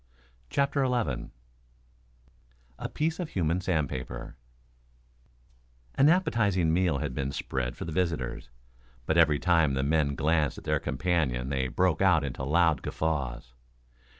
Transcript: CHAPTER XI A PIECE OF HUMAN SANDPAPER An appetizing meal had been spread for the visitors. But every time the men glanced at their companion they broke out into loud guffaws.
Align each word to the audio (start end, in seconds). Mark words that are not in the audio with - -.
CHAPTER 0.49 0.83
XI 0.83 1.29
A 2.79 2.89
PIECE 2.89 3.19
OF 3.19 3.29
HUMAN 3.29 3.61
SANDPAPER 3.61 4.35
An 5.93 6.09
appetizing 6.09 6.73
meal 6.73 6.97
had 6.97 7.13
been 7.13 7.31
spread 7.31 7.77
for 7.77 7.85
the 7.85 7.91
visitors. 7.91 8.49
But 9.05 9.17
every 9.19 9.37
time 9.37 9.75
the 9.75 9.83
men 9.83 10.15
glanced 10.15 10.57
at 10.57 10.63
their 10.63 10.79
companion 10.79 11.49
they 11.49 11.67
broke 11.67 12.01
out 12.01 12.23
into 12.23 12.41
loud 12.43 12.81
guffaws. 12.81 13.53